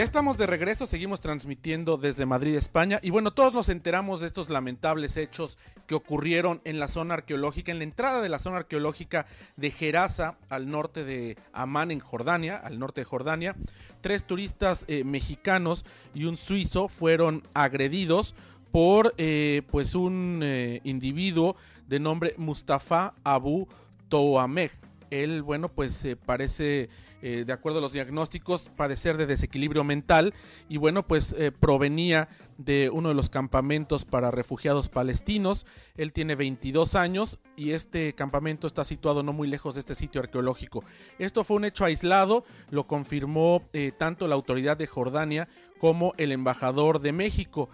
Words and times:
Ya 0.00 0.04
estamos 0.04 0.38
de 0.38 0.46
regreso, 0.46 0.86
seguimos 0.86 1.20
transmitiendo 1.20 1.98
desde 1.98 2.24
Madrid, 2.24 2.54
España. 2.54 3.00
Y 3.02 3.10
bueno, 3.10 3.32
todos 3.32 3.52
nos 3.52 3.68
enteramos 3.68 4.22
de 4.22 4.28
estos 4.28 4.48
lamentables 4.48 5.18
hechos 5.18 5.58
que 5.86 5.94
ocurrieron 5.94 6.62
en 6.64 6.80
la 6.80 6.88
zona 6.88 7.12
arqueológica, 7.12 7.70
en 7.70 7.76
la 7.76 7.84
entrada 7.84 8.22
de 8.22 8.30
la 8.30 8.38
zona 8.38 8.56
arqueológica 8.56 9.26
de 9.58 9.70
Gerasa, 9.70 10.38
al 10.48 10.70
norte 10.70 11.04
de 11.04 11.36
Amán, 11.52 11.90
en 11.90 12.00
Jordania, 12.00 12.56
al 12.56 12.78
norte 12.78 13.02
de 13.02 13.04
Jordania. 13.04 13.56
Tres 14.00 14.24
turistas 14.24 14.86
eh, 14.88 15.04
mexicanos 15.04 15.84
y 16.14 16.24
un 16.24 16.38
suizo 16.38 16.88
fueron 16.88 17.46
agredidos 17.52 18.34
por 18.72 19.14
eh, 19.18 19.60
pues 19.70 19.94
un 19.94 20.40
eh, 20.42 20.80
individuo 20.82 21.56
de 21.88 22.00
nombre 22.00 22.32
Mustafa 22.38 23.12
Abu 23.22 23.68
Touameh 24.08 24.79
él, 25.10 25.42
bueno, 25.42 25.68
pues 25.68 26.04
eh, 26.04 26.16
parece, 26.16 26.88
eh, 27.22 27.44
de 27.46 27.52
acuerdo 27.52 27.78
a 27.78 27.82
los 27.82 27.92
diagnósticos, 27.92 28.70
padecer 28.76 29.16
de 29.16 29.26
desequilibrio 29.26 29.84
mental 29.84 30.32
y 30.68 30.76
bueno, 30.78 31.06
pues 31.06 31.34
eh, 31.38 31.52
provenía 31.52 32.28
de 32.58 32.90
uno 32.90 33.08
de 33.08 33.14
los 33.14 33.30
campamentos 33.30 34.04
para 34.04 34.30
refugiados 34.30 34.88
palestinos. 34.88 35.66
Él 35.96 36.12
tiene 36.12 36.34
22 36.34 36.94
años 36.94 37.38
y 37.56 37.72
este 37.72 38.14
campamento 38.14 38.66
está 38.66 38.84
situado 38.84 39.22
no 39.22 39.32
muy 39.32 39.48
lejos 39.48 39.74
de 39.74 39.80
este 39.80 39.94
sitio 39.94 40.20
arqueológico. 40.20 40.84
Esto 41.18 41.44
fue 41.44 41.56
un 41.56 41.64
hecho 41.64 41.84
aislado, 41.84 42.44
lo 42.70 42.86
confirmó 42.86 43.62
tanto 43.98 44.28
la 44.28 44.34
autoridad 44.34 44.76
de 44.76 44.86
Jordania 44.86 45.48
como 45.78 46.12
el 46.18 46.32
embajador 46.32 47.00
de 47.00 47.12
México, 47.12 47.70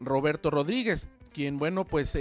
Roberto 0.00 0.50
Rodríguez 0.50 1.08
quien, 1.32 1.58
bueno, 1.58 1.84
pues 1.84 2.18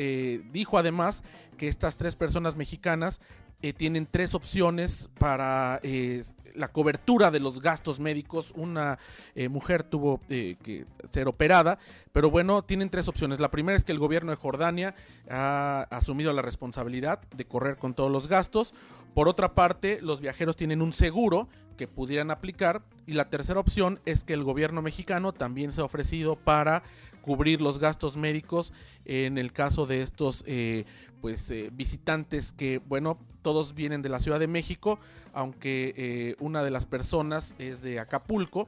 dijo 0.51 0.77
además 0.77 1.23
que 1.57 1.67
estas 1.67 1.95
tres 1.95 2.15
personas 2.15 2.55
mexicanas 2.55 3.21
eh, 3.61 3.73
tienen 3.73 4.07
tres 4.09 4.35
opciones 4.35 5.09
para 5.17 5.79
eh, 5.83 6.23
la 6.55 6.69
cobertura 6.69 7.31
de 7.31 7.39
los 7.39 7.61
gastos 7.61 7.99
médicos. 7.99 8.53
Una 8.55 8.99
eh, 9.35 9.49
mujer 9.49 9.83
tuvo 9.83 10.21
que 10.27 10.85
ser 11.11 11.27
operada, 11.27 11.77
pero 12.11 12.29
bueno, 12.29 12.63
tienen 12.63 12.89
tres 12.89 13.07
opciones. 13.07 13.39
La 13.39 13.51
primera 13.51 13.77
es 13.77 13.83
que 13.83 13.91
el 13.91 13.99
gobierno 13.99 14.31
de 14.31 14.37
Jordania 14.37 14.95
ha 15.29 15.87
asumido 15.91 16.33
la 16.33 16.41
responsabilidad 16.41 17.21
de 17.35 17.45
correr 17.45 17.77
con 17.77 17.93
todos 17.93 18.11
los 18.11 18.27
gastos. 18.27 18.73
Por 19.13 19.27
otra 19.27 19.55
parte, 19.55 19.99
los 20.01 20.21
viajeros 20.21 20.55
tienen 20.55 20.81
un 20.81 20.93
seguro 20.93 21.49
que 21.79 21.87
pudieran 21.87 22.29
aplicar. 22.29 22.83
Y 23.07 23.13
la 23.13 23.29
tercera 23.29 23.59
opción 23.59 24.01
es 24.05 24.25
que 24.25 24.33
el 24.33 24.43
gobierno 24.43 24.81
mexicano 24.81 25.31
también 25.31 25.71
se 25.71 25.79
ha 25.79 25.85
ofrecido 25.85 26.35
para 26.35 26.83
cubrir 27.21 27.61
los 27.61 27.79
gastos 27.79 28.17
médicos 28.17 28.73
en 29.05 29.37
el 29.37 29.53
caso 29.53 29.85
de 29.85 30.01
estos 30.01 30.43
eh, 30.45 30.85
pues 31.21 31.49
eh, 31.51 31.69
visitantes 31.71 32.51
que 32.51 32.79
bueno 32.79 33.17
todos 33.41 33.75
vienen 33.75 34.01
de 34.01 34.09
la 34.09 34.19
Ciudad 34.19 34.39
de 34.39 34.47
México 34.47 34.99
aunque 35.33 35.93
eh, 35.97 36.35
una 36.39 36.63
de 36.63 36.71
las 36.71 36.85
personas 36.85 37.53
es 37.59 37.81
de 37.81 37.99
Acapulco 37.99 38.67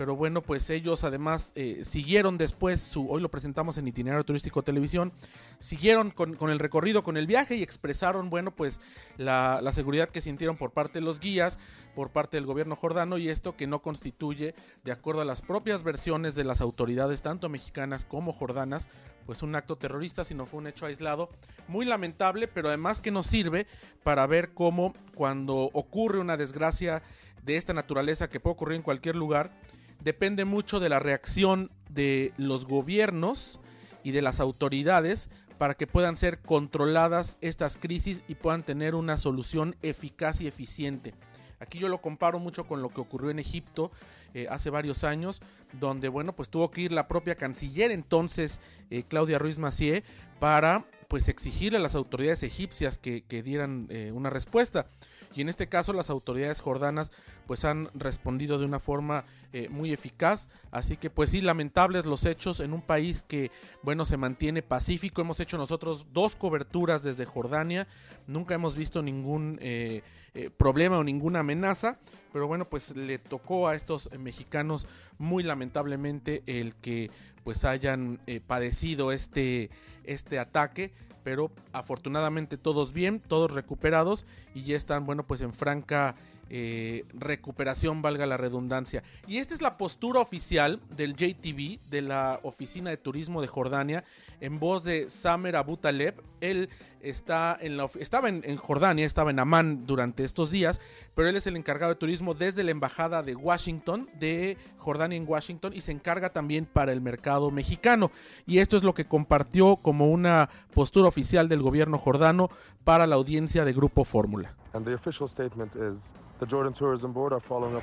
pero 0.00 0.16
bueno, 0.16 0.40
pues 0.40 0.70
ellos 0.70 1.04
además 1.04 1.52
eh, 1.56 1.82
siguieron 1.84 2.38
después, 2.38 2.80
su, 2.80 3.06
hoy 3.10 3.20
lo 3.20 3.30
presentamos 3.30 3.76
en 3.76 3.86
Itinerario 3.86 4.24
Turístico 4.24 4.62
Televisión, 4.62 5.12
siguieron 5.58 6.10
con, 6.10 6.48
el 6.48 6.58
recorrido, 6.58 7.02
con 7.02 7.18
el 7.18 7.26
viaje 7.26 7.56
y 7.56 7.62
expresaron, 7.62 8.30
bueno, 8.30 8.50
pues 8.50 8.80
la, 9.18 9.60
seguridad 9.74 10.08
que 10.08 10.22
sintieron 10.22 10.56
por 10.56 10.72
parte 10.72 11.00
de 11.00 11.04
los 11.04 11.20
guías, 11.20 11.58
por 11.94 12.12
parte 12.12 12.38
del 12.38 12.46
gobierno 12.46 12.76
jordano 12.76 13.18
y 13.18 13.28
esto 13.28 13.58
que 13.58 13.66
no 13.66 13.82
constituye, 13.82 14.54
de 14.84 14.92
acuerdo 14.92 15.20
a 15.20 15.26
las 15.26 15.42
propias 15.42 15.82
versiones 15.82 16.34
de 16.34 16.44
las 16.44 16.62
autoridades, 16.62 17.20
tanto 17.20 17.50
mexicanas 17.50 18.06
como 18.06 18.32
jordanas, 18.32 18.88
pues 19.26 19.42
un 19.42 19.54
acto 19.54 19.76
terrorista, 19.76 20.24
sino 20.24 20.46
fue 20.46 20.60
un 20.60 20.66
hecho 20.66 20.86
aislado, 20.86 21.28
muy 21.68 21.84
lamentable, 21.84 22.48
pero 22.48 22.68
además 22.68 23.02
que 23.02 23.10
nos 23.10 23.26
sirve 23.26 23.66
para 24.02 24.26
ver 24.26 24.54
cómo 24.54 24.94
cuando 25.14 25.68
ocurre 25.74 26.20
una 26.20 26.38
desgracia 26.38 27.02
de 27.42 27.56
esta 27.56 27.72
naturaleza 27.72 28.28
que 28.28 28.40
puede 28.40 28.54
ocurrir 28.54 28.76
en 28.76 28.82
cualquier 28.82 29.16
lugar, 29.16 29.52
depende 30.00 30.44
mucho 30.44 30.80
de 30.80 30.88
la 30.88 30.98
reacción 30.98 31.70
de 31.88 32.32
los 32.36 32.66
gobiernos 32.66 33.60
y 34.02 34.12
de 34.12 34.22
las 34.22 34.40
autoridades 34.40 35.28
para 35.58 35.74
que 35.74 35.86
puedan 35.86 36.16
ser 36.16 36.40
controladas 36.40 37.36
estas 37.42 37.76
crisis 37.76 38.22
y 38.28 38.34
puedan 38.34 38.62
tener 38.62 38.94
una 38.94 39.18
solución 39.18 39.76
eficaz 39.82 40.40
y 40.40 40.46
eficiente. 40.46 41.14
Aquí 41.58 41.78
yo 41.78 41.88
lo 41.90 42.00
comparo 42.00 42.38
mucho 42.38 42.66
con 42.66 42.80
lo 42.80 42.88
que 42.88 43.02
ocurrió 43.02 43.30
en 43.30 43.38
Egipto 43.38 43.92
eh, 44.32 44.46
hace 44.48 44.70
varios 44.70 45.04
años, 45.04 45.42
donde 45.78 46.08
bueno, 46.08 46.34
pues 46.34 46.48
tuvo 46.48 46.70
que 46.70 46.80
ir 46.80 46.92
la 46.92 47.06
propia 47.06 47.34
canciller 47.34 47.90
entonces, 47.90 48.60
eh, 48.88 49.02
Claudia 49.06 49.38
Ruiz 49.38 49.58
Macié, 49.58 50.02
para 50.38 50.86
pues 51.08 51.28
exigirle 51.28 51.76
a 51.76 51.82
las 51.82 51.94
autoridades 51.94 52.42
egipcias 52.42 52.96
que, 52.96 53.22
dieran 53.44 53.88
eh, 53.90 54.12
una 54.14 54.30
respuesta 54.30 54.86
y 55.34 55.42
en 55.42 55.48
este 55.48 55.68
caso 55.68 55.92
las 55.92 56.08
autoridades 56.08 56.60
jordanas 56.60 57.12
pues 57.50 57.64
han 57.64 57.90
respondido 57.94 58.60
de 58.60 58.64
una 58.64 58.78
forma 58.78 59.24
eh, 59.52 59.68
muy 59.70 59.92
eficaz. 59.92 60.46
Así 60.70 60.96
que 60.96 61.10
pues 61.10 61.30
sí 61.30 61.40
lamentables 61.40 62.06
los 62.06 62.24
hechos 62.24 62.60
en 62.60 62.72
un 62.72 62.80
país 62.80 63.24
que 63.26 63.50
bueno 63.82 64.06
se 64.06 64.16
mantiene 64.16 64.62
pacífico. 64.62 65.20
Hemos 65.20 65.40
hecho 65.40 65.58
nosotros 65.58 66.06
dos 66.12 66.36
coberturas 66.36 67.02
desde 67.02 67.24
Jordania. 67.24 67.88
Nunca 68.28 68.54
hemos 68.54 68.76
visto 68.76 69.02
ningún 69.02 69.58
eh, 69.60 70.02
eh, 70.34 70.48
problema 70.56 70.98
o 70.98 71.02
ninguna 71.02 71.40
amenaza. 71.40 71.98
Pero 72.32 72.46
bueno 72.46 72.70
pues 72.70 72.94
le 72.94 73.18
tocó 73.18 73.66
a 73.66 73.74
estos 73.74 74.08
mexicanos 74.16 74.86
muy 75.18 75.42
lamentablemente 75.42 76.44
el 76.46 76.76
que 76.76 77.10
pues 77.42 77.64
hayan 77.64 78.20
padecido 78.46 79.10
este 79.10 79.70
este 80.04 80.38
ataque. 80.38 80.92
Pero 81.24 81.50
afortunadamente 81.72 82.56
todos 82.58 82.92
bien, 82.92 83.18
todos 83.18 83.50
recuperados. 83.52 84.24
Y 84.54 84.62
ya 84.62 84.76
están, 84.76 85.04
bueno, 85.04 85.26
pues 85.26 85.40
en 85.42 85.52
franca 85.52 86.14
eh, 86.52 87.04
recuperación, 87.14 88.02
valga 88.02 88.26
la 88.26 88.36
redundancia. 88.36 89.04
Y 89.28 89.38
esta 89.38 89.54
es 89.54 89.62
la 89.62 89.78
postura 89.78 90.20
oficial 90.20 90.80
del 90.90 91.14
JTV, 91.14 91.78
de 91.88 92.02
la 92.02 92.40
Oficina 92.42 92.90
de 92.90 92.96
Turismo 92.96 93.40
de 93.40 93.46
Jordania, 93.46 94.02
en 94.40 94.58
voz 94.58 94.82
de 94.82 95.08
Samer 95.10 95.54
Abu 95.54 95.76
Taleb. 95.76 96.20
Él 96.40 96.68
está 97.02 97.56
en 97.60 97.76
la, 97.76 97.88
estaba 97.98 98.28
en, 98.28 98.56
Jordania, 98.56 99.06
estaba 99.06 99.30
en 99.30 99.38
Amán 99.38 99.86
durante 99.86 100.24
estos 100.24 100.50
días, 100.50 100.80
pero 101.20 101.28
él 101.28 101.36
es 101.36 101.46
el 101.46 101.58
encargado 101.58 101.92
de 101.92 101.96
turismo 101.96 102.32
desde 102.32 102.64
la 102.64 102.70
Embajada 102.70 103.22
de 103.22 103.36
Washington, 103.36 104.08
de 104.18 104.56
Jordania 104.78 105.18
en 105.18 105.28
Washington, 105.28 105.74
y 105.74 105.82
se 105.82 105.92
encarga 105.92 106.32
también 106.32 106.64
para 106.64 106.94
el 106.94 107.02
mercado 107.02 107.50
mexicano. 107.50 108.10
Y 108.46 108.60
esto 108.60 108.78
es 108.78 108.82
lo 108.82 108.94
que 108.94 109.04
compartió 109.04 109.76
como 109.76 110.06
una 110.06 110.48
postura 110.72 111.08
oficial 111.08 111.50
del 111.50 111.60
gobierno 111.60 111.98
jordano 111.98 112.48
para 112.84 113.06
la 113.06 113.16
audiencia 113.16 113.66
de 113.66 113.74
Grupo 113.74 114.06
Fórmula. 114.06 114.54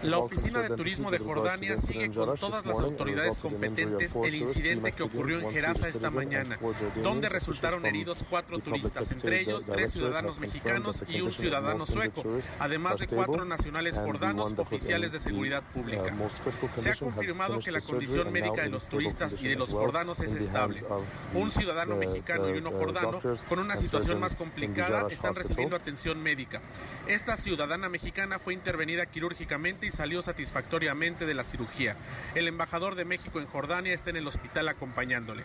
La 0.02 0.18
Oficina 0.18 0.62
de 0.62 0.76
Turismo 0.76 1.12
de 1.12 1.20
Jordania 1.20 1.78
sigue 1.78 2.12
con 2.12 2.36
todas 2.36 2.66
las 2.66 2.80
autoridades 2.80 3.38
competentes 3.38 4.16
el 4.16 4.36
incidente 4.36 4.92
que 4.92 5.04
ocurrió 5.04 5.40
en 5.40 5.52
Gerasa 5.52 5.88
esta 5.88 6.10
mañana, 6.10 6.58
donde 7.04 7.30
resultaron 7.30 7.86
heridos 7.86 8.26
cuatro 8.28 8.58
turistas, 8.60 9.12
entre 9.12 9.42
ellos 9.42 9.64
tres 9.66 9.94
ciudadanos 9.94 10.40
mexicanos 10.40 11.04
y 11.08 11.22
un 11.22 11.32
ciudadano 11.32 11.86
sueco, 11.86 12.24
además 12.58 12.98
de 12.98 13.08
cuatro 13.08 13.27
nacionales 13.36 13.98
jordanos 13.98 14.54
oficiales 14.58 15.12
de 15.12 15.20
seguridad 15.20 15.64
pública. 15.74 16.16
Se 16.76 16.92
ha 16.92 16.96
confirmado 16.96 17.60
que 17.60 17.72
la 17.72 17.82
condición 17.82 18.32
médica 18.32 18.64
de 18.64 18.70
los 18.70 18.88
turistas 18.88 19.42
y 19.42 19.48
de 19.48 19.56
los 19.56 19.70
jordanos 19.70 20.20
es 20.20 20.34
estable. 20.34 20.84
Un 21.34 21.52
ciudadano 21.52 21.96
mexicano 21.96 22.50
y 22.50 22.58
uno 22.58 22.72
jordano, 22.72 23.20
con 23.48 23.60
una 23.60 23.76
situación 23.76 24.20
más 24.20 24.36
complicada, 24.36 25.08
están 25.10 25.36
recibiendo 25.36 25.76
atención 25.76 26.22
médica. 26.22 26.62
Esta 27.08 27.36
ciudadana 27.36 27.90
mexicana 27.90 28.40
fue 28.40 28.54
intervenida 28.54 29.06
quirúrgicamente 29.06 29.88
y 29.88 29.92
salió 29.92 30.22
satisfactoriamente 30.22 31.26
de 31.26 31.34
la 31.34 31.44
cirugía. 31.44 31.98
El 32.36 32.48
embajador 32.48 32.96
de 32.96 33.06
México 33.06 33.40
en 33.40 33.48
Jordania 33.48 33.94
está 33.94 34.10
en 34.10 34.18
el 34.18 34.28
hospital 34.28 34.70
acompañándole. 34.70 35.44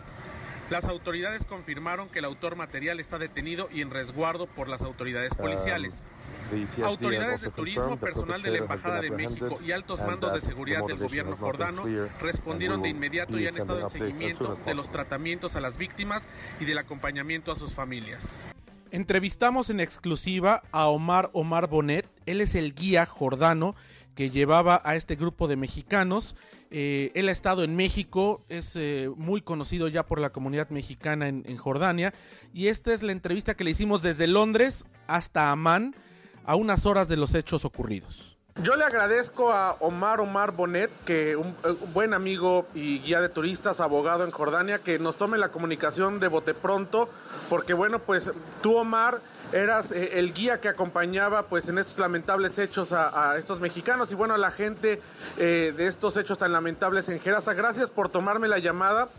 Las 0.69 0.85
autoridades 0.85 1.45
confirmaron 1.45 2.09
que 2.09 2.19
el 2.19 2.25
autor 2.25 2.55
material 2.55 2.99
está 2.99 3.19
detenido 3.19 3.69
y 3.71 3.81
en 3.81 3.91
resguardo 3.91 4.47
por 4.47 4.69
las 4.69 4.81
autoridades 4.81 5.35
policiales. 5.35 5.95
Um, 5.95 6.22
autoridades 6.83 7.41
de 7.41 7.49
turismo, 7.49 7.97
personal 7.97 8.41
de 8.41 8.51
la 8.51 8.57
Embajada 8.59 9.01
de 9.01 9.11
México 9.11 9.59
y 9.65 9.71
altos 9.71 10.01
mandos 10.01 10.33
de 10.33 10.41
seguridad 10.41 10.85
del 10.85 10.97
gobierno 10.97 11.35
jordano 11.35 11.83
respondieron 12.19 12.81
de 12.81 12.89
inmediato 12.89 13.39
y 13.39 13.47
han 13.47 13.57
estado 13.57 13.81
en 13.81 13.89
seguimiento 13.89 14.55
de 14.55 14.73
los 14.73 14.89
tratamientos 14.89 15.55
a 15.55 15.61
las 15.61 15.77
víctimas 15.77 16.27
y 16.59 16.65
del 16.65 16.77
acompañamiento 16.77 17.51
a 17.51 17.55
sus 17.55 17.73
familias. 17.73 18.41
Entrevistamos 18.91 19.69
en 19.69 19.79
exclusiva 19.79 20.61
a 20.71 20.87
Omar 20.87 21.31
Omar 21.33 21.67
Bonet, 21.67 22.07
él 22.25 22.41
es 22.41 22.53
el 22.53 22.75
guía 22.75 23.05
jordano 23.05 23.75
que 24.15 24.29
llevaba 24.29 24.81
a 24.83 24.95
este 24.95 25.15
grupo 25.15 25.47
de 25.47 25.55
mexicanos. 25.55 26.35
Eh, 26.69 27.11
él 27.15 27.29
ha 27.29 27.31
estado 27.31 27.63
en 27.63 27.75
México, 27.75 28.43
es 28.49 28.75
eh, 28.75 29.09
muy 29.15 29.41
conocido 29.41 29.87
ya 29.87 30.05
por 30.05 30.19
la 30.19 30.31
comunidad 30.31 30.69
mexicana 30.69 31.27
en, 31.27 31.43
en, 31.47 31.57
Jordania. 31.57 32.13
Y 32.53 32.67
esta 32.67 32.93
es 32.93 33.03
la 33.03 33.11
entrevista 33.11 33.55
que 33.55 33.63
le 33.63 33.71
hicimos 33.71 34.01
desde 34.01 34.27
Londres 34.27 34.85
hasta 35.07 35.51
Amán, 35.51 35.95
a 36.45 36.55
unas 36.55 36.85
horas 36.85 37.07
de 37.07 37.17
los 37.17 37.33
hechos 37.33 37.65
ocurridos. 37.65 38.37
Yo 38.61 38.75
le 38.75 38.83
agradezco 38.83 39.51
a 39.51 39.77
Omar 39.79 40.19
Omar 40.19 40.51
Bonet, 40.51 40.91
que 41.05 41.35
un, 41.35 41.55
un, 41.63 41.93
buen 41.93 42.13
amigo 42.13 42.67
y 42.75 42.99
guía 42.99 43.19
de 43.19 43.29
turistas, 43.29 43.79
abogado 43.79 44.23
en 44.25 44.31
Jordania, 44.31 44.77
que 44.77 44.99
nos 44.99 45.17
tome 45.17 45.39
la 45.39 45.49
comunicación 45.49 46.19
de 46.19 46.27
bote 46.27 46.53
pronto, 46.53 47.09
porque 47.49 47.73
bueno, 47.73 47.97
pues 47.97 48.31
tú 48.61 48.75
Omar 48.75 49.21
eras 49.53 49.91
eh, 49.91 50.19
el 50.19 50.33
guía 50.33 50.59
que 50.59 50.67
acompañaba 50.67 51.43
pues 51.43 51.67
en 51.67 51.77
estos 51.77 51.99
lamentables 51.99 52.57
hechos 52.57 52.91
a, 52.91 53.31
a 53.31 53.37
estos 53.37 53.59
mexicanos 53.59 54.11
y 54.11 54.15
bueno 54.15 54.33
a 54.33 54.37
la 54.37 54.51
gente 54.51 54.99
eh, 55.37 55.73
de 55.77 55.87
estos 55.87 56.17
hechos 56.17 56.37
tan 56.37 56.51
lamentables 56.51 57.07
en 57.09 57.19
Gerasa. 57.19 57.53
Gracias 57.53 57.89
por 57.89 58.09
tomarme 58.09 58.47
la 58.47 58.57
llamada 58.57 59.09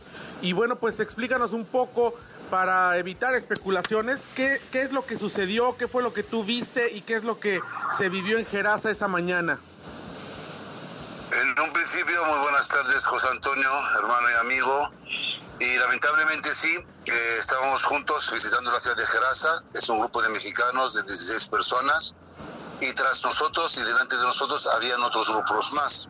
y 0.43 0.53
bueno 0.53 0.77
pues 0.77 1.01
explícanos 1.01 1.53
un 1.53 1.65
poco 1.65 2.15
para 2.51 2.97
evitar 2.99 3.35
especulaciones, 3.35 4.21
¿qué, 4.35 4.61
¿qué, 4.71 4.83
es 4.83 4.93
lo 4.93 5.07
que 5.07 5.17
sucedió? 5.17 5.77
¿Qué 5.77 5.89
fue 5.89 6.03
lo 6.03 6.13
que 6.13 6.23
tú 6.23 6.45
viste? 6.45 6.93
¿Y 6.93 7.03
qué 7.03 7.15
es 7.15 7.25
lo 7.25 7.41
que 7.41 7.61
se 7.97 8.09
vivió 8.09 8.39
en 8.39 8.47
Gerasa 8.47 8.91
esa 8.91 9.09
mañana? 9.09 9.59
En 11.33 11.61
un 11.61 11.73
principio, 11.73 12.25
muy 12.27 12.39
buenas 12.41 12.69
tardes, 12.69 13.05
José 13.05 13.27
Antonio, 13.31 13.71
hermano 13.99 14.31
y 14.31 14.35
amigo. 14.35 14.91
Y 15.59 15.77
lamentablemente 15.79 16.53
sí, 16.53 16.77
eh, 17.07 17.37
estábamos 17.39 17.85
juntos 17.85 18.31
visitando 18.33 18.71
la 18.71 18.81
ciudad 18.81 18.97
de 18.97 19.07
Gerasa, 19.07 19.63
es 19.73 19.89
un 19.89 20.01
grupo 20.01 20.23
de 20.23 20.29
mexicanos 20.29 20.95
de 20.95 21.03
16 21.03 21.49
personas, 21.49 22.15
y 22.81 22.93
tras 22.93 23.25
nosotros 23.25 23.77
y 23.79 23.83
delante 23.83 24.17
de 24.17 24.23
nosotros 24.23 24.69
habían 24.75 25.03
otros 25.03 25.29
grupos 25.29 25.73
más. 25.73 26.09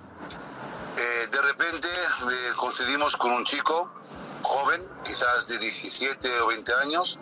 Eh, 0.97 1.27
de 1.31 1.43
repente 1.43 1.89
eh, 1.89 2.53
coincidimos 2.57 3.17
con 3.17 3.33
un 3.33 3.45
chico 3.45 3.91
joven, 4.45 4.87
quizás 5.05 5.49
de 5.49 5.59
17 5.59 6.41
o 6.41 6.47
20 6.49 6.75
años, 6.75 7.19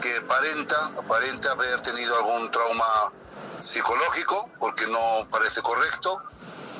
que 0.00 0.16
aparenta, 0.18 0.86
aparenta 0.98 1.52
haber 1.52 1.80
tenido 1.80 2.14
algún 2.16 2.50
trauma 2.50 3.12
psicológico, 3.58 4.50
porque 4.58 4.86
no 4.86 5.28
parece 5.30 5.62
correcto, 5.62 6.22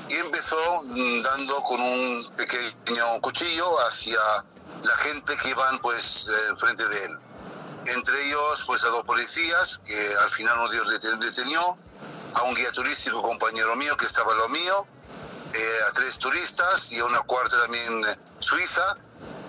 y 0.09 0.15
empezó 0.15 0.83
mm, 0.85 1.23
dando 1.23 1.63
con 1.63 1.81
un 1.81 2.27
pequeño 2.37 3.21
cuchillo 3.21 3.79
hacia 3.87 4.21
la 4.83 4.97
gente 4.99 5.37
que 5.37 5.51
iban 5.51 5.79
pues 5.81 6.31
enfrente 6.51 6.87
de 6.89 7.05
él. 7.05 7.19
Entre 7.87 8.27
ellos 8.27 8.63
pues 8.67 8.85
a 8.85 8.89
dos 8.89 9.05
policías 9.05 9.79
que 9.79 10.15
al 10.17 10.31
final 10.31 10.59
uno 10.59 10.69
de 10.69 10.77
ellos 10.77 11.21
detenió, 11.21 11.77
a 12.35 12.43
un 12.45 12.55
guía 12.55 12.73
turístico 12.73 13.23
compañero 13.23 13.77
mío 13.77 13.97
que 13.97 14.07
estaba 14.07 14.35
lo 14.35 14.49
mío, 14.49 14.87
eh, 15.53 15.79
a 15.89 15.93
tres 15.93 16.19
turistas 16.19 16.91
y 16.91 16.99
a 16.99 17.05
una 17.05 17.21
cuarta 17.21 17.61
también 17.61 18.05
eh, 18.07 18.17
suiza 18.39 18.97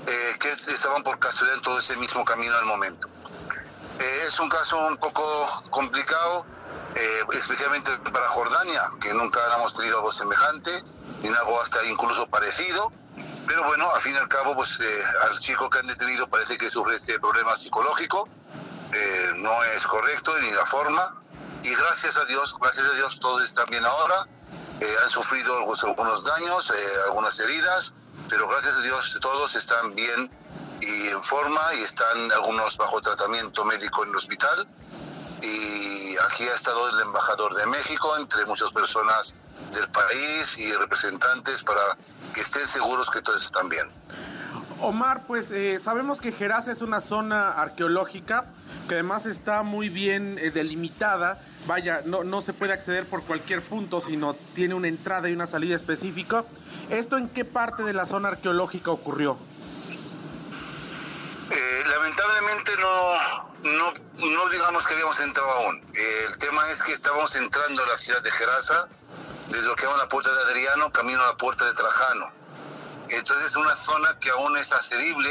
eh, 0.07 0.35
que 0.39 0.49
estaban 0.49 1.03
por 1.03 1.19
casualidad 1.19 1.57
en 1.57 1.63
todo 1.63 1.79
ese 1.79 1.95
mismo 1.97 2.23
camino 2.25 2.55
al 2.55 2.65
momento. 2.65 3.07
Eh, 3.99 4.23
es 4.27 4.39
un 4.39 4.49
caso 4.49 4.77
un 4.87 4.97
poco 4.97 5.23
complicado, 5.69 6.45
eh, 6.95 7.21
especialmente 7.33 7.91
para 8.11 8.27
Jordania, 8.29 8.81
que 8.99 9.13
nunca 9.13 9.39
hemos 9.55 9.75
tenido 9.75 9.97
algo 9.97 10.11
semejante, 10.11 10.83
ni 11.21 11.29
algo 11.29 11.61
hasta 11.61 11.83
incluso 11.85 12.27
parecido. 12.27 12.91
Pero 13.47 13.63
bueno, 13.65 13.89
al 13.91 14.01
fin 14.01 14.13
y 14.13 14.17
al 14.17 14.27
cabo, 14.27 14.55
pues 14.55 14.79
eh, 14.79 15.03
al 15.29 15.39
chico 15.39 15.69
que 15.69 15.79
han 15.79 15.87
detenido 15.87 16.27
parece 16.27 16.57
que 16.57 16.69
sufre 16.69 16.95
este 16.95 17.19
problema 17.19 17.55
psicológico, 17.57 18.27
eh, 18.93 19.31
no 19.35 19.63
es 19.75 19.83
correcto 19.83 20.37
ni 20.39 20.51
la 20.51 20.65
forma. 20.65 21.15
Y 21.63 21.73
gracias 21.75 22.17
a 22.17 22.25
Dios, 22.25 22.55
gracias 22.59 22.85
a 22.85 22.93
Dios, 22.93 23.19
todos 23.19 23.43
están 23.43 23.65
bien 23.69 23.85
ahora. 23.85 24.27
Eh, 24.79 24.95
han 25.03 25.09
sufrido 25.09 25.57
algunos, 25.57 25.83
algunos 25.83 26.25
daños, 26.25 26.71
algunas 27.05 27.39
heridas, 27.39 27.93
pero 28.33 28.47
gracias 28.47 28.77
a 28.77 28.81
Dios 28.81 29.15
todos 29.21 29.55
están 29.55 29.93
bien 29.93 30.27
y 30.81 31.09
en 31.09 31.23
forma 31.23 31.61
y 31.77 31.83
están 31.83 32.31
algunos 32.31 32.75
bajo 32.77 32.99
tratamiento 32.99 33.63
médico 33.63 34.03
en 34.03 34.09
el 34.09 34.15
hospital. 34.15 34.67
Y 35.43 36.15
aquí 36.25 36.43
ha 36.43 36.55
estado 36.55 36.89
el 36.89 36.99
embajador 37.01 37.53
de 37.53 37.67
México, 37.67 38.17
entre 38.17 38.43
muchas 38.47 38.71
personas 38.71 39.35
del 39.71 39.87
país 39.89 40.57
y 40.57 40.73
representantes 40.73 41.63
para 41.63 41.95
que 42.33 42.41
estén 42.41 42.65
seguros 42.65 43.07
que 43.11 43.21
todos 43.21 43.45
están 43.45 43.69
bien. 43.69 43.87
Omar, 44.81 45.27
pues 45.27 45.51
eh, 45.51 45.79
sabemos 45.79 46.19
que 46.19 46.31
Gerasa 46.31 46.71
es 46.71 46.81
una 46.81 47.01
zona 47.01 47.51
arqueológica 47.51 48.45
que 48.87 48.95
además 48.95 49.27
está 49.27 49.61
muy 49.61 49.89
bien 49.89 50.39
eh, 50.39 50.49
delimitada. 50.49 51.39
Vaya, 51.67 52.01
no, 52.05 52.23
no 52.23 52.41
se 52.41 52.51
puede 52.51 52.73
acceder 52.73 53.05
por 53.05 53.23
cualquier 53.23 53.61
punto, 53.61 54.01
sino 54.01 54.33
tiene 54.55 54.73
una 54.73 54.87
entrada 54.87 55.29
y 55.29 55.33
una 55.33 55.45
salida 55.45 55.75
específica. 55.75 56.45
¿Esto 56.89 57.17
en 57.17 57.29
qué 57.29 57.45
parte 57.45 57.83
de 57.83 57.93
la 57.93 58.05
zona 58.05 58.29
arqueológica 58.29 58.91
ocurrió? 58.91 59.37
Eh, 61.49 61.83
lamentablemente 61.87 62.71
no, 62.77 63.71
no, 63.71 63.93
no, 64.17 64.49
digamos 64.49 64.85
que 64.85 64.93
habíamos 64.93 65.19
entrado 65.19 65.49
aún. 65.49 65.81
Eh, 65.93 66.25
el 66.27 66.37
tema 66.37 66.69
es 66.71 66.81
que 66.81 66.93
estábamos 66.93 67.35
entrando 67.35 67.83
a 67.83 67.87
la 67.87 67.97
ciudad 67.97 68.21
de 68.21 68.31
Gerasa, 68.31 68.87
desde 69.49 69.67
lo 69.67 69.75
que 69.75 69.85
llama 69.85 69.97
la 69.97 70.09
puerta 70.09 70.33
de 70.33 70.41
Adriano, 70.43 70.91
camino 70.91 71.21
a 71.21 71.27
la 71.27 71.37
puerta 71.37 71.65
de 71.65 71.73
Trajano. 71.73 72.31
Entonces 73.09 73.49
es 73.49 73.55
una 73.55 73.75
zona 73.75 74.17
que 74.19 74.29
aún 74.31 74.57
es 74.57 74.71
accedible, 74.71 75.29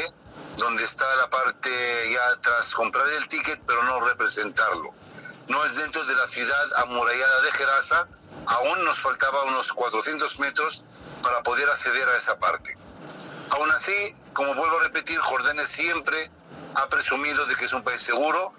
donde 0.57 0.83
está 0.83 1.05
la 1.17 1.29
parte 1.29 1.69
ya 2.11 2.41
tras 2.41 2.73
comprar 2.73 3.07
el 3.09 3.27
ticket, 3.27 3.59
pero 3.65 3.83
no 3.83 3.99
representarlo. 4.01 4.91
No 5.47 5.65
es 5.65 5.75
dentro 5.75 6.03
de 6.05 6.15
la 6.15 6.27
ciudad 6.27 6.73
amurallada 6.83 7.41
de 7.41 7.51
Gerasa, 7.51 8.07
aún 8.45 8.85
nos 8.85 8.99
faltaba 8.99 9.43
unos 9.45 9.71
400 9.73 10.39
metros 10.39 10.85
para 11.23 11.41
poder 11.41 11.67
acceder 11.69 12.07
a 12.09 12.17
esa 12.17 12.37
parte. 12.37 12.77
Aún 13.49 13.71
así, 13.71 14.15
como 14.33 14.53
vuelvo 14.53 14.79
a 14.79 14.83
repetir, 14.83 15.17
Jordania 15.19 15.65
siempre 15.65 16.29
ha 16.75 16.87
presumido 16.89 17.45
de 17.47 17.55
que 17.55 17.65
es 17.65 17.73
un 17.73 17.83
país 17.83 18.01
seguro. 18.01 18.53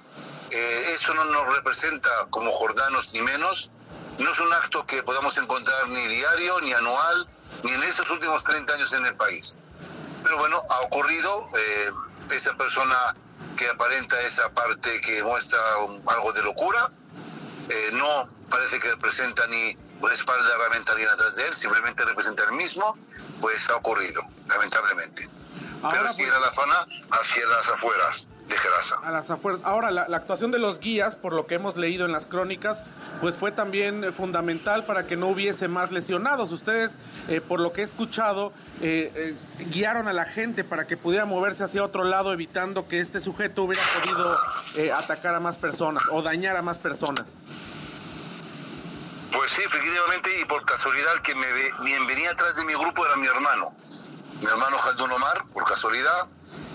Eh, 0.50 0.94
eso 0.94 1.14
no 1.14 1.24
nos 1.26 1.54
representa 1.54 2.10
como 2.30 2.50
jordanos 2.50 3.12
ni 3.12 3.22
menos. 3.22 3.70
No 4.18 4.30
es 4.30 4.40
un 4.40 4.52
acto 4.52 4.86
que 4.86 5.02
podamos 5.02 5.36
encontrar 5.38 5.88
ni 5.88 6.06
diario, 6.08 6.60
ni 6.60 6.72
anual, 6.72 7.28
ni 7.62 7.72
en 7.72 7.82
estos 7.84 8.08
últimos 8.10 8.42
30 8.44 8.74
años 8.74 8.92
en 8.92 9.06
el 9.06 9.14
país. 9.14 9.58
Pero 10.22 10.38
bueno, 10.38 10.62
ha 10.68 10.80
ocurrido. 10.80 11.48
Eh, 11.56 11.90
esa 12.32 12.54
persona 12.54 13.14
que 13.56 13.68
aparenta 13.68 14.20
esa 14.22 14.48
parte 14.50 15.00
que 15.00 15.22
muestra 15.22 15.58
algo 16.06 16.32
de 16.32 16.42
locura, 16.42 16.90
no 17.94 18.28
parece 18.50 18.78
que 18.78 18.90
representa 18.90 19.46
ni 19.46 19.76
una 20.00 20.12
espalda 20.12 20.44
herramiental 20.54 20.96
atrás 21.12 21.36
de 21.36 21.48
él, 21.48 21.54
simplemente 21.54 22.04
representa 22.04 22.44
el 22.44 22.52
mismo, 22.52 22.96
pues 23.40 23.68
ha 23.70 23.76
ocurrido, 23.76 24.22
lamentablemente. 24.46 25.28
Ahora, 25.82 25.98
Pero 25.98 26.12
si 26.12 26.22
pues, 26.22 26.28
era 26.28 26.40
la 26.40 26.50
zona 26.50 26.86
hacia 27.10 27.46
las 27.46 27.68
afueras 27.68 28.28
de 28.48 28.56
Gerasa. 28.56 28.96
A 29.02 29.10
las 29.10 29.30
afueras. 29.30 29.60
Ahora, 29.64 29.90
la, 29.90 30.08
la, 30.08 30.16
actuación 30.16 30.50
de 30.50 30.58
los 30.58 30.80
guías, 30.80 31.16
por 31.16 31.32
lo 31.32 31.46
que 31.46 31.56
hemos 31.56 31.76
leído 31.76 32.06
en 32.06 32.12
las 32.12 32.26
crónicas, 32.26 32.82
pues 33.20 33.36
fue 33.36 33.52
también 33.52 34.12
fundamental 34.12 34.86
para 34.86 35.06
que 35.06 35.16
no 35.16 35.28
hubiese 35.28 35.68
más 35.68 35.92
lesionados. 35.92 36.52
Ustedes, 36.52 36.92
eh, 37.28 37.40
por 37.40 37.60
lo 37.60 37.72
que 37.72 37.82
he 37.82 37.84
escuchado, 37.84 38.52
eh, 38.82 39.12
eh, 39.14 39.34
guiaron 39.70 40.08
a 40.08 40.12
la 40.12 40.24
gente 40.24 40.64
para 40.64 40.86
que 40.86 40.96
pudiera 40.96 41.24
moverse 41.24 41.64
hacia 41.64 41.84
otro 41.84 42.04
lado, 42.04 42.32
evitando 42.32 42.88
que 42.88 43.00
este 43.00 43.20
sujeto 43.20 43.64
hubiera 43.64 43.82
podido 43.98 44.36
eh, 44.76 44.92
atacar 44.92 45.34
a 45.34 45.40
más 45.40 45.56
personas 45.56 46.02
o 46.10 46.22
dañar 46.22 46.56
a 46.56 46.62
más 46.62 46.78
personas. 46.78 47.26
Pues 49.34 49.50
sí, 49.50 49.62
efectivamente, 49.62 50.40
y 50.40 50.44
por 50.44 50.64
casualidad 50.64 51.20
que 51.22 51.34
me 51.34 51.46
quien 51.82 52.06
venía 52.06 52.30
atrás 52.30 52.54
de 52.54 52.64
mi 52.64 52.74
grupo 52.74 53.04
era 53.04 53.16
mi 53.16 53.26
hermano, 53.26 53.74
mi 54.40 54.46
hermano 54.46 54.78
Jaldún 54.78 55.10
Omar, 55.10 55.44
por 55.52 55.64
casualidad, 55.64 56.28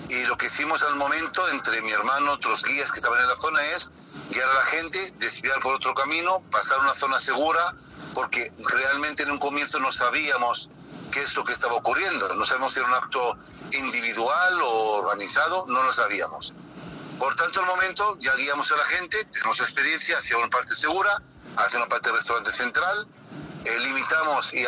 y 0.10 0.26
lo 0.26 0.38
que 0.38 0.48
hicimos 0.48 0.84
al 0.84 0.96
momento 0.96 1.48
entre 1.50 1.82
mi 1.82 1.92
hermano, 1.92 2.34
otros 2.34 2.62
guías 2.64 2.92
que 2.92 2.98
estaban 2.98 3.22
en 3.22 3.28
la 3.28 3.36
zona 3.38 3.66
es 3.68 3.90
guiar 4.30 4.50
a 4.50 4.54
la 4.54 4.66
gente, 4.66 5.14
desviar 5.20 5.60
por 5.62 5.76
otro 5.76 5.94
camino, 5.94 6.44
pasar 6.52 6.80
a 6.80 6.82
una 6.82 6.94
zona 6.94 7.20
segura, 7.20 7.76
porque 8.14 8.52
realmente 8.58 9.24
en 9.24 9.32
un 9.32 9.38
comienzo 9.38 9.80
no 9.80 9.92
sabíamos 9.94 10.70
qué 11.12 11.22
es 11.24 11.34
lo 11.36 11.46
que 11.46 11.54
estaba 11.54 11.76
ocurriendo, 11.76 12.28
no 12.36 12.44
sabemos 12.44 12.74
si 12.74 12.80
era 12.80 12.90
un 12.90 12.94
acto 12.94 13.38
individual 13.72 14.62
o 14.62 14.98
organizado, 14.98 15.66
no 15.70 15.82
lo 15.82 15.94
sabíamos. 15.94 16.54
Por 17.18 17.36
tanto, 17.36 17.62
al 17.62 17.68
momento 17.68 18.18
ya 18.20 18.36
guiamos 18.36 18.70
a 18.72 18.76
la 18.76 18.86
gente, 18.86 19.24
tenemos 19.26 19.60
experiencia 19.62 20.18
hacia 20.18 20.38
una 20.38 20.50
parte 20.50 20.74
segura, 20.76 21.22
hacia 21.60 21.80
una 21.80 21.88
parte 21.88 22.10
del 22.10 22.18
restaurante 22.18 22.52
central, 22.52 23.08
eh, 23.66 23.80
limitamos 23.80 24.54
y, 24.54 24.66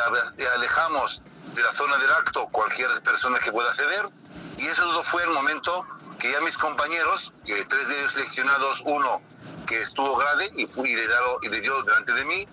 alejamos 0.56 1.24
de 1.54 1.64
la 1.64 1.72
zona 1.74 1.98
del 1.98 2.12
acto 2.12 2.48
cualquier 2.52 2.90
persona 3.02 3.40
que 3.40 3.52
pueda 3.52 3.70
acceder 3.70 4.10
y 4.58 4.68
eso 4.68 4.84
todo 4.84 5.04
fue 5.04 5.24
el 5.24 5.30
momento 5.30 5.86
que 6.20 6.32
ya 6.32 6.40
mis 6.42 6.58
compañeros, 6.58 7.34
que 7.46 7.66
tres 7.66 7.88
de 7.88 8.00
ellos 8.00 8.14
seleccionados, 8.14 8.82
uno 8.86 9.22
que 9.66 9.82
estuvo 9.82 10.16
grave 10.18 10.52
y, 10.56 10.68
fue, 10.68 10.90
y, 10.90 10.96
le, 10.96 11.08
dado, 11.08 11.40
y 11.42 11.50
le 11.50 11.62
dio 11.62 11.82
delante 11.84 12.14
de 12.14 12.26
mí, 12.26 12.48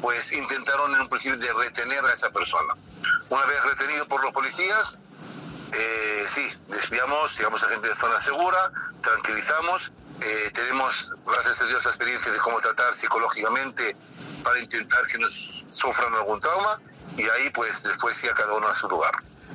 pues 0.00 0.32
intentaron 0.32 0.94
en 0.94 1.02
un 1.02 1.08
principio 1.08 1.38
de 1.38 1.52
retener 1.52 2.04
a 2.04 2.12
esa 2.12 2.30
persona. 2.30 2.74
Una 3.28 3.44
vez 3.44 3.62
retenido 3.64 4.08
por 4.08 4.22
los 4.22 4.32
policías, 4.32 4.98
eh, 5.72 6.26
sí, 6.34 6.52
desviamos, 6.68 7.36
digamos 7.36 7.62
a 7.62 7.68
gente 7.68 7.88
de 7.88 7.94
zona 7.94 8.20
segura, 8.20 8.72
tranquilizamos, 9.02 9.92
eh, 10.22 10.50
tenemos, 10.52 11.12
gracias 11.26 11.60
a 11.60 11.66
Dios, 11.66 11.84
la 11.84 11.90
experiencia 11.90 12.32
de 12.32 12.38
cómo 12.38 12.60
tratar 12.60 12.92
psicológicamente 12.94 13.96
para 14.42 14.58
intentar 14.58 15.06
que 15.06 15.18
no 15.18 15.28
sufran 15.28 16.14
algún 16.14 16.40
trauma 16.40 16.80
y 17.16 17.22
ahí 17.22 17.50
pues 17.50 17.82
después 17.82 18.14
sí 18.16 18.28
a 18.28 18.34
cada 18.34 18.54
uno 18.54 18.68
a 18.68 18.74
su 18.74 18.88
lugar. 18.88 19.12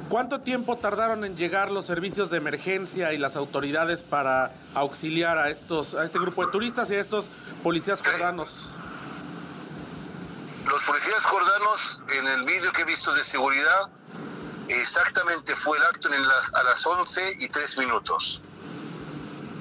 ¿Cuánto 0.10 0.42
tiempo 0.42 0.78
tardaron 0.78 1.24
en 1.24 1.38
llegar 1.38 1.72
los 1.72 1.86
servicios 1.86 2.30
de 2.30 2.38
emergencia 2.38 3.14
y 3.14 3.18
las 3.18 3.36
autoridades 3.36 4.02
para 4.02 4.52
auxiliar 4.76 5.38
a 5.38 5.50
estos 5.50 5.96
a 5.96 6.04
este 6.04 6.20
grupo 6.20 6.46
de 6.46 6.52
turistas 6.52 6.92
y 6.92 6.96
a 6.96 7.00
estos 7.00 7.26
policías 7.64 8.02
jordanos? 8.02 8.68
Los 10.66 10.84
policías 10.84 11.24
jordanos, 11.24 12.04
en 12.14 12.28
el 12.28 12.44
vídeo 12.46 12.72
que 12.72 12.82
he 12.82 12.86
visto 12.86 13.14
de 13.14 13.24
seguridad, 13.24 13.90
exactamente 14.68 15.56
fue 15.56 15.78
el 15.78 15.84
acto 15.86 16.14
en 16.14 16.28
las, 16.28 16.54
a 16.54 16.64
las 16.64 16.86
11 16.86 17.36
y 17.40 17.48
3 17.48 17.78
minutos. 17.78 18.42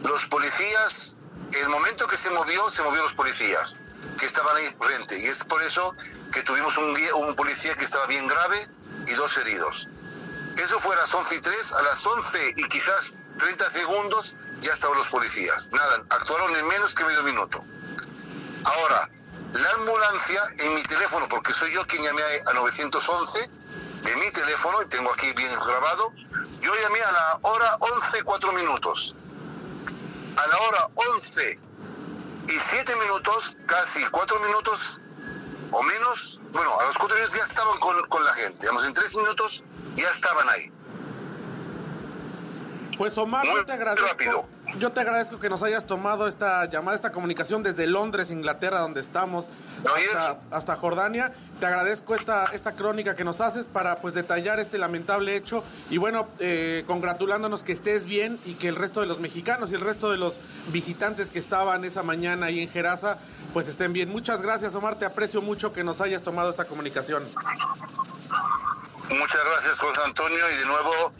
Los 0.04 0.26
policías, 0.26 1.16
el 1.52 1.69
momento 1.69 2.07
que 2.07 2.16
se 2.16 2.30
movió, 2.30 2.69
se 2.71 2.83
movió 2.83 3.02
los 3.02 3.14
policías 3.14 3.78
que 4.19 4.26
estaban 4.26 4.57
ahí 4.57 4.75
frente. 4.80 5.19
Y 5.19 5.26
es 5.26 5.42
por 5.45 5.62
eso 5.62 5.95
que 6.33 6.42
tuvimos 6.42 6.76
un, 6.76 6.97
un 7.16 7.35
policía 7.35 7.75
que 7.76 7.85
estaba 7.85 8.07
bien 8.07 8.26
grave 8.26 8.69
y 9.07 9.12
dos 9.12 9.37
heridos. 9.38 9.88
Eso 10.57 10.78
fue 10.78 10.95
a 10.95 10.99
las 10.99 11.12
11 11.12 11.35
y 11.37 11.40
3, 11.40 11.73
a 11.73 11.83
las 11.83 12.04
11 12.04 12.54
y 12.57 12.69
quizás 12.69 13.14
30 13.38 13.71
segundos 13.71 14.37
ya 14.61 14.73
estaban 14.73 14.99
los 14.99 15.09
policías. 15.09 15.71
Nada, 15.73 16.04
actuaron 16.11 16.54
en 16.54 16.66
menos 16.69 16.95
que 16.95 17.04
medio 17.04 17.23
minuto. 17.23 17.64
Ahora, 18.64 19.09
la 19.54 19.71
ambulancia 19.71 20.42
en 20.59 20.75
mi 20.75 20.83
teléfono, 20.83 21.26
porque 21.28 21.52
soy 21.52 21.73
yo 21.73 21.87
quien 21.87 22.02
llamé 22.02 22.23
a 22.47 22.52
911, 22.52 23.50
de 24.02 24.16
mi 24.16 24.30
teléfono, 24.30 24.83
y 24.83 24.87
tengo 24.87 25.12
aquí 25.12 25.33
bien 25.33 25.50
grabado, 25.66 26.12
yo 26.61 26.75
llamé 26.75 27.02
a 27.02 27.12
la 27.12 27.38
hora 27.42 27.76
11, 27.80 28.23
4 28.23 28.52
minutos. 28.52 29.16
A 30.40 30.47
la 30.47 30.59
hora 30.59 30.88
11 30.94 31.59
y 32.49 32.52
7 32.52 32.97
minutos, 32.97 33.59
casi 33.66 34.02
4 34.06 34.40
minutos 34.40 34.99
o 35.70 35.82
menos, 35.82 36.40
bueno, 36.50 36.80
a 36.80 36.85
los 36.85 36.97
4 36.97 37.14
minutos 37.14 37.38
ya 37.38 37.44
estaban 37.44 37.78
con, 37.78 38.09
con 38.09 38.25
la 38.25 38.32
gente. 38.32 38.56
Digamos, 38.61 38.87
en 38.87 38.94
3 38.94 39.14
minutos 39.16 39.62
ya 39.97 40.09
estaban 40.09 40.49
ahí. 40.49 40.73
Pues 42.97 43.18
Omar, 43.18 43.44
yo 43.44 43.66
te 43.66 43.73
agradezco. 43.73 44.49
Yo 44.79 44.93
te 44.93 45.00
agradezco 45.00 45.41
que 45.41 45.50
nos 45.50 45.62
hayas 45.62 45.87
tomado 45.87 46.29
esta 46.29 46.65
llamada, 46.67 46.95
esta 46.95 47.12
comunicación 47.12 47.62
desde 47.62 47.87
Londres, 47.87 48.31
Inglaterra, 48.31 48.81
donde 48.81 49.00
estamos, 49.00 49.49
hasta, 50.50 50.77
Jordania. 50.77 51.33
Te 51.59 51.67
agradezco 51.67 52.15
esta, 52.15 52.47
esta 52.47 52.73
crónica 52.73 53.17
que 53.17 53.25
nos 53.25 53.41
haces 53.41 53.67
para 53.67 53.97
pues 54.00 54.15
detallar 54.15 54.61
este 54.61 54.79
lamentable 54.79 55.35
hecho 55.35 55.65
y 55.91 55.99
bueno, 55.99 56.29
eh, 56.39 56.85
congratulándonos 56.87 57.65
que 57.65 57.73
estés 57.73 58.05
bien 58.05 58.39
y 58.45 58.55
que 58.55 58.69
el 58.69 58.77
resto 58.77 59.00
de 59.00 59.07
los 59.07 59.19
mexicanos 59.19 59.73
y 59.73 59.75
el 59.75 59.81
resto 59.81 60.11
de 60.11 60.19
los 60.19 60.39
visitantes 60.69 61.31
que 61.31 61.39
estaban 61.39 61.85
esa 61.85 62.03
mañana 62.03 62.47
ahí 62.47 62.61
en 62.61 62.69
Geraza 62.69 63.19
pues 63.53 63.69
estén 63.69 63.93
bien. 63.93 64.09
Muchas 64.09 64.41
gracias 64.41 64.75
Omar, 64.75 64.99
te 64.99 65.05
aprecio 65.05 65.43
mucho 65.43 65.73
que 65.73 65.85
nos 65.85 66.00
hayas 66.00 66.23
tomado 66.23 66.50
esta 66.50 66.65
comunicación. 66.65 67.25
Muchas 69.11 69.45
gracias 69.45 69.79
José 69.79 70.00
Antonio 70.05 70.50
y 70.55 70.59
de 70.59 70.67
nuevo 70.67 71.12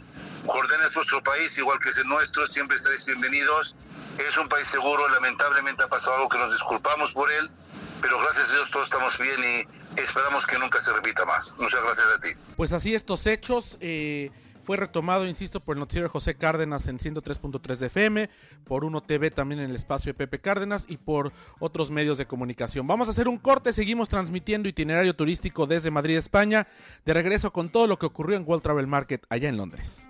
Jordania 0.45 0.87
es 0.87 0.95
nuestro 0.95 1.23
país, 1.23 1.57
igual 1.57 1.79
que 1.79 1.89
es 1.89 1.97
el 1.97 2.07
nuestro, 2.07 2.45
siempre 2.47 2.77
estaréis 2.77 3.05
bienvenidos. 3.05 3.75
Es 4.17 4.37
un 4.37 4.49
país 4.49 4.67
seguro, 4.67 5.07
lamentablemente 5.09 5.83
ha 5.83 5.87
pasado 5.87 6.15
algo 6.15 6.29
que 6.29 6.37
nos 6.37 6.51
disculpamos 6.51 7.11
por 7.11 7.31
él, 7.31 7.49
pero 8.01 8.19
gracias 8.19 8.49
a 8.49 8.53
Dios 8.53 8.71
todos 8.71 8.87
estamos 8.87 9.17
bien 9.17 9.39
y 9.43 9.99
esperamos 9.99 10.45
que 10.45 10.57
nunca 10.57 10.79
se 10.81 10.91
repita 10.91 11.25
más. 11.25 11.55
Muchas 11.57 11.81
gracias 11.83 12.07
a 12.07 12.19
ti. 12.19 12.29
Pues 12.55 12.73
así 12.73 12.93
estos 12.95 13.25
hechos... 13.27 13.77
Eh, 13.79 14.31
fue 14.61 14.77
retomado, 14.77 15.27
insisto, 15.27 15.59
por 15.59 15.75
el 15.75 15.79
noticiero 15.79 16.09
José 16.09 16.35
Cárdenas 16.35 16.87
en 16.87 16.99
103.3 16.99 17.77
de 17.77 17.87
FM, 17.87 18.29
por 18.65 18.85
Uno 18.85 19.01
TV 19.01 19.31
también 19.31 19.61
en 19.61 19.69
el 19.69 19.75
espacio 19.75 20.09
de 20.09 20.17
Pepe 20.17 20.39
Cárdenas 20.39 20.85
y 20.87 20.97
por 20.97 21.31
otros 21.59 21.91
medios 21.91 22.17
de 22.17 22.27
comunicación. 22.27 22.87
Vamos 22.87 23.07
a 23.07 23.11
hacer 23.11 23.27
un 23.27 23.37
corte, 23.37 23.73
seguimos 23.73 24.09
transmitiendo 24.09 24.69
itinerario 24.69 25.15
turístico 25.15 25.67
desde 25.67 25.91
Madrid, 25.91 26.17
España, 26.17 26.67
de 27.05 27.13
regreso 27.13 27.51
con 27.51 27.69
todo 27.69 27.87
lo 27.87 27.97
que 27.97 28.05
ocurrió 28.05 28.37
en 28.37 28.43
World 28.45 28.63
Travel 28.63 28.87
Market 28.87 29.25
allá 29.29 29.49
en 29.49 29.57
Londres. 29.57 30.07